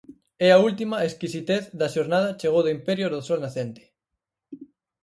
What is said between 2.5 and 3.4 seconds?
do imperio do sol